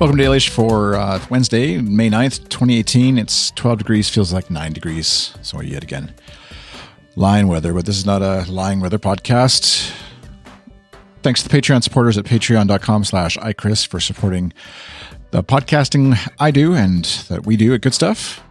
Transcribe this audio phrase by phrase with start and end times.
[0.00, 3.18] Welcome to Daily for uh, Wednesday, May 9th, 2018.
[3.18, 5.34] It's 12 degrees, feels like 9 degrees.
[5.42, 6.14] So, yet again,
[7.16, 9.92] lying weather, but this is not a lying weather podcast.
[11.22, 14.54] Thanks to the Patreon supporters at patreon.com slash iChris for supporting
[15.32, 18.42] the podcasting I do and that we do at Good Stuff.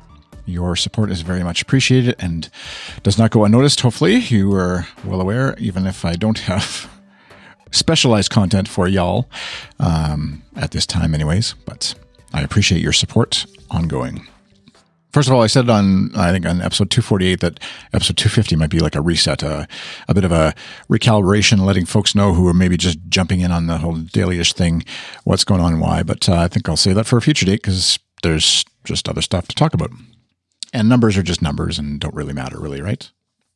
[0.45, 2.47] Your support is very much appreciated and
[3.01, 4.17] does not go unnoticed, hopefully.
[4.17, 6.87] You are well aware, even if I don't have
[7.71, 9.29] specialized content for y'all
[9.79, 11.53] um, at this time, anyways.
[11.65, 11.95] But
[12.33, 14.27] I appreciate your support ongoing.
[15.11, 17.59] First of all, I said on I think on episode 248 that
[17.93, 19.67] episode 250 might be like a reset, a,
[20.07, 20.53] a bit of a
[20.87, 24.83] recalibration, letting folks know who are maybe just jumping in on the whole dailyish thing,
[25.23, 26.03] what's going on and why.
[26.03, 29.21] But uh, I think I'll say that for a future date because there's just other
[29.21, 29.89] stuff to talk about.
[30.73, 33.09] And numbers are just numbers and don't really matter, really, right?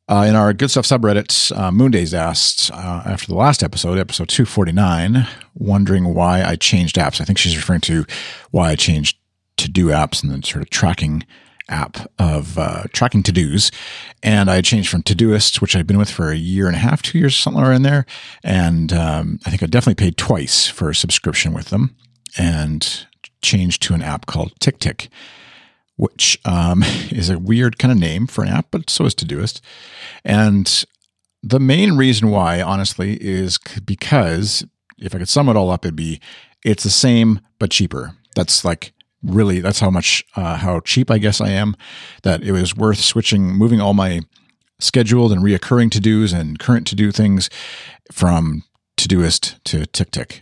[0.10, 4.28] Uh, in our Good Stuff subreddit, uh, Moondays asked uh, after the last episode, episode
[4.28, 7.22] 249, wondering why I changed apps.
[7.22, 8.06] I think she's referring to
[8.52, 9.18] why I changed
[9.58, 11.24] to do apps and then sort of tracking
[11.70, 13.72] app of uh, tracking to dos.
[14.22, 17.02] And I changed from Todoist, which I'd been with for a year and a half,
[17.02, 18.06] two years, somewhere in there.
[18.44, 21.96] And um, I think I definitely paid twice for a subscription with them
[22.38, 23.08] and
[23.42, 25.08] changed to an app called TickTick
[25.96, 29.62] which um, is a weird kind of name for an app, but so is Todoist.
[30.24, 30.86] And
[31.42, 34.66] the main reason why, honestly, is because
[34.98, 36.22] if I could sum it all up, it'd be
[36.64, 38.16] it's the same but cheaper.
[38.36, 41.76] That's like really that's how much uh, how cheap I guess I am.
[42.24, 44.22] That it was worth switching, moving all my
[44.80, 47.50] scheduled and reoccurring to dos and current to do things
[48.12, 48.64] from
[48.98, 50.42] Todoist to TickTick.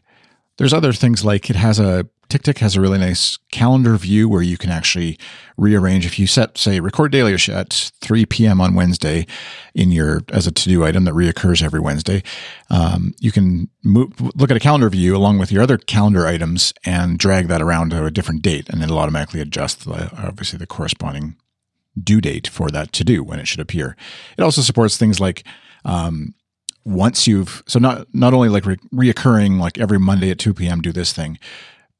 [0.57, 4.41] There's other things like it has a TickTick has a really nice calendar view where
[4.41, 5.19] you can actually
[5.57, 6.05] rearrange.
[6.05, 8.61] If you set, say, record daily at 3 p.m.
[8.61, 9.27] on Wednesday
[9.75, 12.23] in your as a to do item that reoccurs every Wednesday,
[12.69, 16.73] um, you can move, look at a calendar view along with your other calendar items
[16.85, 20.67] and drag that around to a different date, and it'll automatically adjust the, obviously the
[20.67, 21.35] corresponding
[22.01, 23.97] due date for that to do when it should appear.
[24.37, 25.43] It also supports things like
[25.83, 26.33] um,
[26.83, 30.81] once you've so not not only like re- reoccurring like every Monday at 2 p.m.
[30.81, 31.37] do this thing,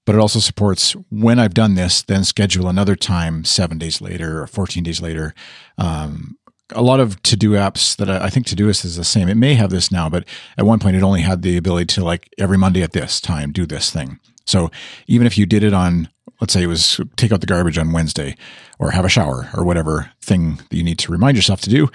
[0.05, 4.41] but it also supports when I've done this, then schedule another time seven days later
[4.41, 5.33] or 14 days later.
[5.77, 6.37] Um,
[6.73, 9.27] a lot of to do apps that I, I think to Todoist is the same.
[9.27, 10.25] It may have this now, but
[10.57, 13.51] at one point it only had the ability to like every Monday at this time
[13.51, 14.19] do this thing.
[14.45, 14.71] So
[15.07, 17.91] even if you did it on, let's say it was take out the garbage on
[17.91, 18.35] Wednesday
[18.79, 21.89] or have a shower or whatever thing that you need to remind yourself to do,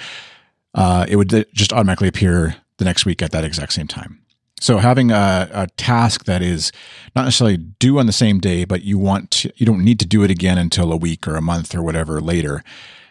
[0.75, 4.21] uh, it would just automatically appear the next week at that exact same time.
[4.61, 6.73] So having a, a, task that is
[7.15, 10.07] not necessarily due on the same day, but you want to, you don't need to
[10.07, 12.65] do it again until a week or a month or whatever later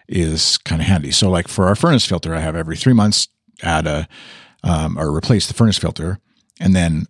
[0.07, 1.11] is kind of handy.
[1.11, 3.27] So like for our furnace filter, I have every three months
[3.61, 4.07] add a
[4.63, 6.19] um, or replace the furnace filter,
[6.59, 7.05] and then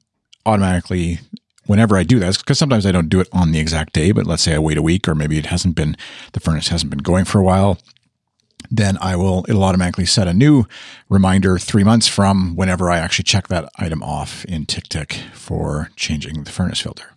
[0.46, 1.20] automatically
[1.66, 4.28] whenever I do that, because sometimes I don't do it on the exact day, but
[4.28, 5.96] let's say I wait a week or maybe it hasn't been
[6.34, 7.80] the furnace hasn't been going for a while
[8.78, 10.66] then I will, it'll automatically set a new
[11.10, 16.44] reminder three months from whenever I actually check that item off in TickTick for changing
[16.44, 17.16] the furnace filter.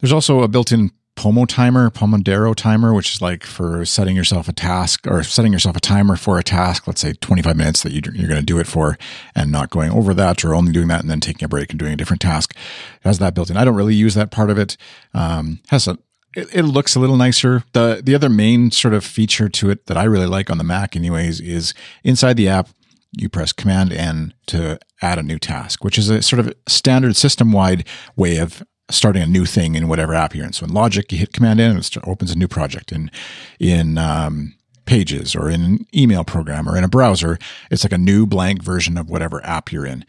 [0.00, 4.48] There's also a built in Pomo timer, Pomodoro timer, which is like for setting yourself
[4.48, 7.92] a task or setting yourself a timer for a task, let's say 25 minutes that
[7.92, 8.96] you're going to do it for
[9.34, 11.78] and not going over that or only doing that and then taking a break and
[11.78, 12.56] doing a different task.
[12.56, 13.58] It has that built in.
[13.58, 14.76] I don't really use that part of it.
[15.12, 15.98] Um, has a,
[16.34, 17.64] it, it, looks a little nicer.
[17.72, 20.64] The the other main sort of feature to it that I really like on the
[20.64, 22.68] Mac, anyways, is inside the app
[23.12, 27.14] you press Command N to add a new task, which is a sort of standard
[27.14, 30.52] system wide way of starting a new thing in whatever app you're in.
[30.52, 32.92] So in Logic, you hit Command N and it opens a new project.
[32.92, 33.10] In
[33.58, 34.54] in um,
[34.84, 37.38] Pages or in an email program or in a browser,
[37.70, 40.04] it's like a new blank version of whatever app you're in.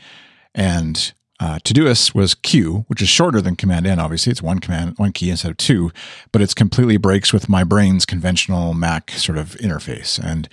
[0.55, 3.99] And uh, Todoist was Q, which is shorter than Command N.
[3.99, 5.91] Obviously, it's one command, one key instead of two,
[6.31, 10.47] but it's completely breaks with my brain's conventional Mac sort of interface, and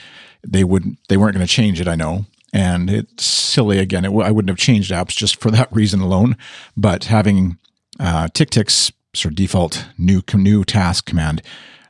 [0.46, 1.88] they would they weren't going to change it.
[1.88, 4.04] I know, and it's silly again.
[4.04, 6.37] It, I wouldn't have changed apps just for that reason alone,
[6.76, 7.58] but having
[7.99, 11.43] uh, TickTick's sort of default new new task command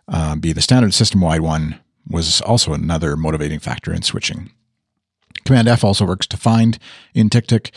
[0.09, 1.79] uh, be the standard system wide one
[2.09, 4.50] was also another motivating factor in switching.
[5.44, 6.79] Command F also works to find
[7.14, 7.70] in TickTick,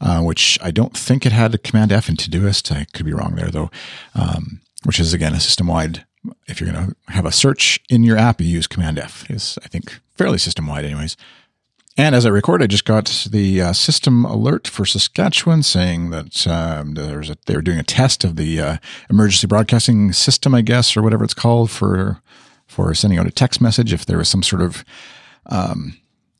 [0.00, 2.74] uh, which I don't think it had a Command F in Todoist.
[2.74, 3.70] I could be wrong there though,
[4.14, 6.04] um, which is again a system wide.
[6.46, 9.30] If you're going to have a search in your app, you use Command F.
[9.30, 11.16] is I think fairly system wide, anyways.
[11.96, 16.46] And as I record, I just got the uh, system alert for Saskatchewan saying that
[16.46, 18.76] um, there's a, they were doing a test of the uh,
[19.10, 22.22] emergency broadcasting system, I guess, or whatever it's called for
[22.66, 24.84] for sending out a text message if there was some sort of
[25.46, 25.98] um,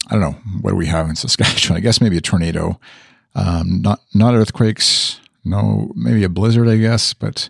[0.08, 1.76] I don't know what do we have in Saskatchewan.
[1.76, 2.78] I guess maybe a tornado,
[3.34, 5.20] um, not not earthquakes.
[5.44, 6.68] No, maybe a blizzard.
[6.68, 7.48] I guess, but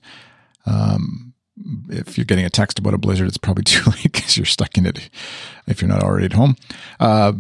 [0.67, 1.31] Um,
[1.89, 4.77] if you're getting a text about a blizzard, it's probably too late because you're stuck
[4.79, 5.11] in it
[5.67, 6.57] if you're not already at home.
[6.99, 7.33] Uh,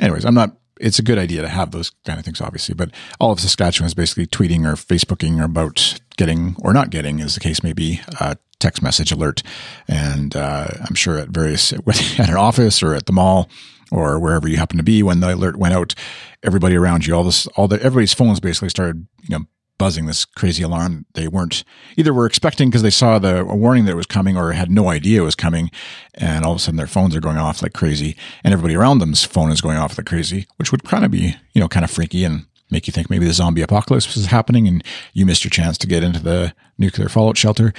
[0.00, 0.56] anyways, I'm not.
[0.80, 2.74] It's a good idea to have those kind of things, obviously.
[2.74, 2.90] But
[3.20, 7.40] all of Saskatchewan is basically tweeting or Facebooking about getting or not getting, as the
[7.40, 9.42] case may be, a text message alert.
[9.86, 11.72] And uh, I'm sure at various
[12.18, 13.48] at an office or at the mall
[13.94, 15.94] or wherever you happen to be when the alert went out,
[16.42, 19.44] everybody around you, all this, all the everybody's phones basically started, you know,
[19.78, 21.06] buzzing this crazy alarm.
[21.14, 21.64] They weren't
[21.96, 24.88] either were expecting because they saw the warning that it was coming or had no
[24.88, 25.70] idea it was coming
[26.14, 28.98] and all of a sudden their phones are going off like crazy and everybody around
[28.98, 31.82] them's phone is going off like crazy which would kind of be you know kind
[31.82, 35.44] of freaky and make you think maybe the zombie apocalypse is happening and you missed
[35.44, 37.72] your chance to get into the nuclear fallout shelter.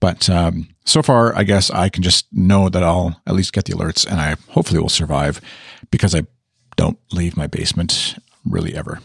[0.00, 3.66] But um, so far i guess i can just know that i'll at least get
[3.66, 5.40] the alerts and i hopefully will survive
[5.90, 6.22] because i
[6.80, 9.00] don't leave my basement really ever.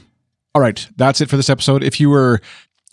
[0.53, 1.83] All right, that's it for this episode.
[1.83, 2.39] If you were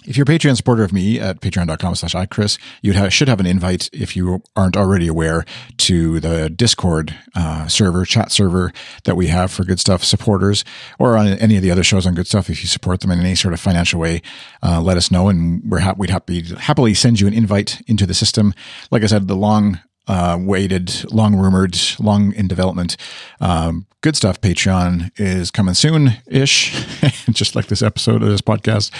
[0.05, 3.41] if you're a Patreon supporter of me at patreon.com slash iChris, you have, should have
[3.41, 5.45] an invite, if you aren't already aware,
[5.79, 8.73] to the Discord uh, server, chat server
[9.05, 10.65] that we have for Good Stuff supporters,
[10.99, 12.51] or on any of the other shows on Good Stuff.
[12.51, 14.23] If you support them in any sort of financial way,
[14.63, 18.07] uh, let us know, and we're ha- we'd happy happily send you an invite into
[18.07, 18.55] the system.
[18.91, 22.97] Like I said, the long uh, waited, long rumored, long in development.
[23.41, 24.41] Um, good stuff.
[24.41, 26.73] Patreon is coming soon ish,
[27.31, 28.91] just like this episode of this podcast.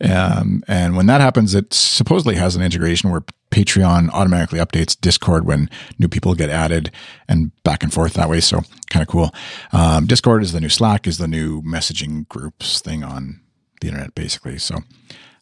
[0.00, 5.44] Um, and when that happens, it supposedly has an integration where Patreon automatically updates Discord
[5.44, 5.68] when
[5.98, 6.90] new people get added
[7.28, 8.40] and back and forth that way.
[8.40, 9.34] So kind of cool.
[9.72, 13.40] Um, Discord is the new Slack, is the new messaging groups thing on
[13.80, 14.58] the internet, basically.
[14.58, 14.78] So,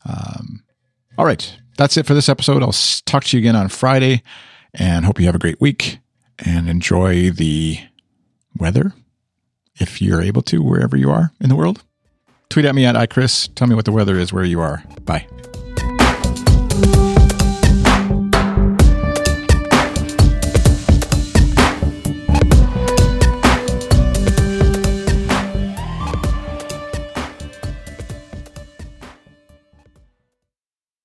[0.06, 0.62] um,
[1.18, 1.58] all right.
[1.78, 2.62] That's it for this episode.
[2.62, 2.74] I'll
[3.06, 4.22] talk to you again on Friday
[4.74, 5.98] and hope you have a great week
[6.38, 7.78] and enjoy the
[8.56, 8.92] weather
[9.80, 11.82] if you're able to, wherever you are in the world.
[12.48, 13.54] Tweet at me at iChris.
[13.54, 14.84] Tell me what the weather is where you are.
[15.04, 15.26] Bye.